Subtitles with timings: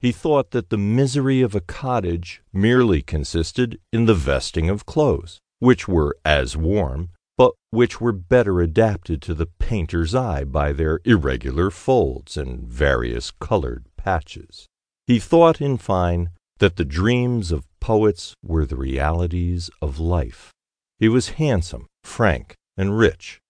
[0.00, 5.40] He thought that the misery of a cottage merely consisted in the vesting of clothes,
[5.58, 11.00] which were as warm, but which were better adapted to the painter's eye by their
[11.04, 14.66] irregular folds and various colored patches.
[15.06, 20.50] He thought, in fine, that the dreams of poets were the realities of life.
[20.98, 23.40] He was handsome, frank, and rich.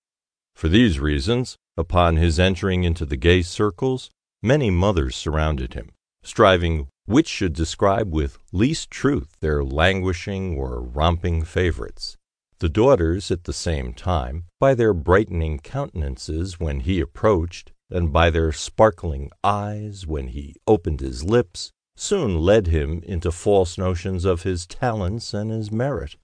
[0.55, 4.11] For these reasons, upon his entering into the gay circles,
[4.43, 5.91] many mothers surrounded him,
[6.23, 12.17] striving which should describe with least truth their languishing or romping favorites.
[12.59, 18.31] The daughters, at the same time, by their brightening countenances when he approached, and by
[18.31, 24.43] their sparkling eyes when he opened his lips, soon led him into false notions of
[24.43, 26.17] his talents and his merit.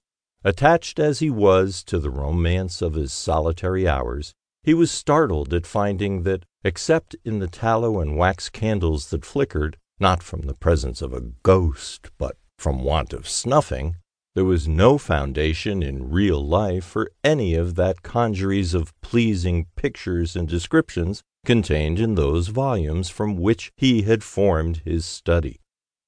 [0.43, 4.33] Attached as he was to the romance of his solitary hours,
[4.63, 9.77] he was startled at finding that, except in the tallow and wax candles that flickered,
[9.99, 13.95] not from the presence of a ghost, but from want of snuffing,
[14.35, 20.35] there was no foundation in real life for any of that congeries of pleasing pictures
[20.35, 25.59] and descriptions contained in those volumes from which he had formed his study.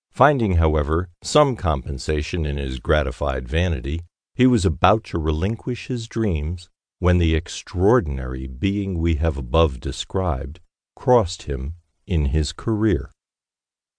[0.10, 4.02] Finding, however, some compensation in his gratified vanity,
[4.34, 10.60] he was about to relinquish his dreams when the extraordinary being we have above described
[10.96, 11.76] crossed him
[12.08, 13.12] in his career.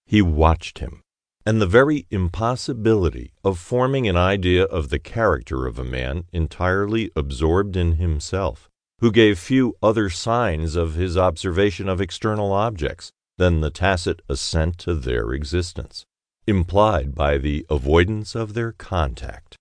[0.06, 1.02] He watched him,
[1.44, 7.10] and the very impossibility of forming an idea of the character of a man entirely
[7.14, 8.68] absorbed in himself,
[9.00, 14.78] who gave few other signs of his observation of external objects than the tacit assent
[14.78, 16.04] to their existence,
[16.46, 19.56] implied by the avoidance of their contact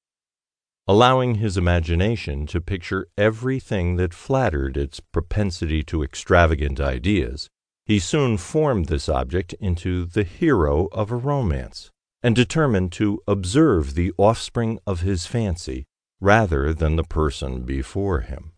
[0.87, 7.49] allowing his imagination to picture everything that flattered its propensity to extravagant ideas,
[7.85, 11.91] he soon formed this object into the hero of a romance,
[12.21, 15.85] and determined to observe the offspring of his fancy
[16.19, 18.53] rather than the person before him.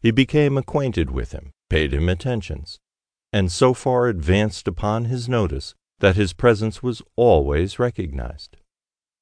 [0.00, 2.78] He became acquainted with him, paid him attentions,
[3.32, 8.56] and so far advanced upon his notice that his presence was always recognized.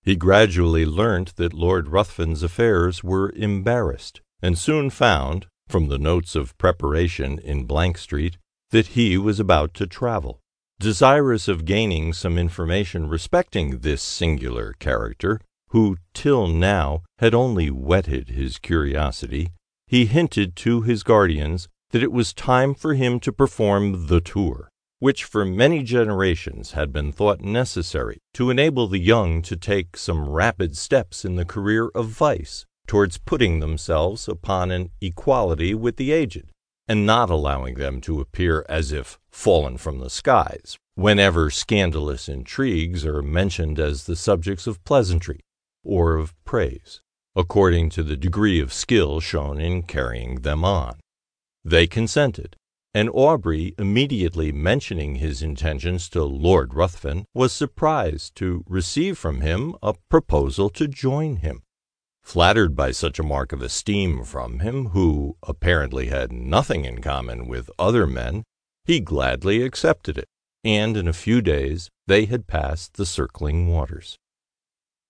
[0.03, 6.35] He gradually learnt that Lord Ruthven's affairs were embarrassed, and soon found, from the notes
[6.35, 8.39] of preparation in Blank Street,
[8.71, 10.41] that he was about to travel.
[10.81, 18.29] Desirous of gaining some information respecting this singular character, who till now had only whetted
[18.29, 19.51] his curiosity,
[19.87, 24.69] he hinted to his guardians that it was time for him to perform the tour
[25.01, 30.29] which for many generations had been thought necessary to enable the young to take some
[30.29, 36.11] rapid steps in the career of vice towards putting themselves upon an equality with the
[36.11, 36.51] aged,
[36.89, 43.05] and not allowing them to appear as if fallen from the skies, whenever scandalous intrigues
[43.05, 45.39] are mentioned as the subjects of pleasantry
[45.85, 47.01] or of praise,
[47.37, 50.99] according to the degree of skill shown in carrying them on.
[51.65, 52.57] They consented,
[52.95, 59.75] and Aubrey, immediately mentioning his intentions to Lord Ruthven, was surprised to receive from him
[59.83, 61.63] a proposal to join him.
[62.23, 67.47] Flattered by such a mark of esteem from him, who apparently had nothing in common
[67.47, 68.45] with other men,
[68.85, 70.29] he gladly accepted it,
[70.65, 74.19] and in a few days they had passed the circling waters.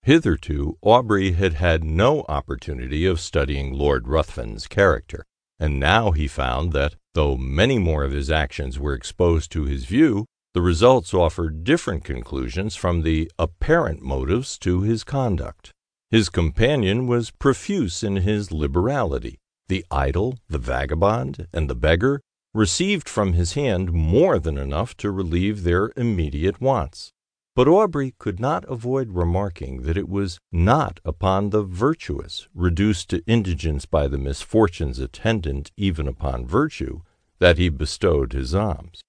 [0.03, 5.25] Hitherto Aubrey had had no opportunity of studying Lord Ruthven's character,
[5.59, 9.85] and now he found that, though many more of his actions were exposed to his
[9.85, 15.71] view, the results offered different conclusions from the apparent motives to his conduct.
[16.11, 19.37] His companion was profuse in his liberality.
[19.67, 22.21] The idle, the vagabond, and the beggar
[22.53, 27.11] received from his hand more than enough to relieve their immediate wants.
[27.59, 33.21] But Aubrey could not avoid remarking that it was not upon the virtuous, reduced to
[33.27, 37.01] indigence by the misfortunes attendant even upon virtue,
[37.39, 39.01] that he bestowed his alms.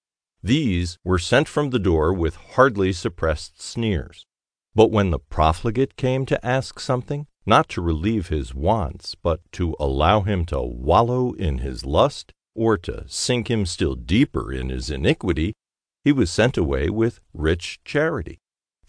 [0.42, 4.26] These were sent from the door with hardly suppressed sneers.
[4.74, 9.76] But when the profligate came to ask something, not to relieve his wants, but to
[9.78, 14.91] allow him to wallow in his lust, or to sink him still deeper in his
[14.91, 15.54] iniquity,
[16.03, 18.40] he was sent away with rich charity.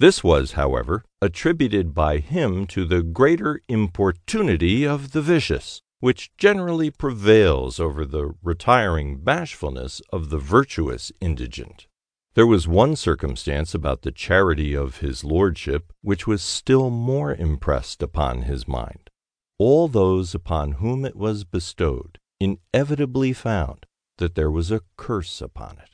[0.01, 6.89] This was, however, attributed by him to the greater importunity of the vicious, which generally
[6.89, 11.85] prevails over the retiring bashfulness of the virtuous indigent.
[12.33, 18.01] There was one circumstance about the charity of his lordship which was still more impressed
[18.01, 19.11] upon his mind.
[19.59, 23.85] All those upon whom it was bestowed inevitably found
[24.17, 25.91] that there was a curse upon it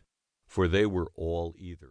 [0.58, 1.86] for they were all either